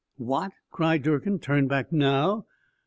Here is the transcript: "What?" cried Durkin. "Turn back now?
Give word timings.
"What?" 0.17 0.51
cried 0.71 1.03
Durkin. 1.03 1.37
"Turn 1.37 1.67
back 1.67 1.91
now? 1.91 2.47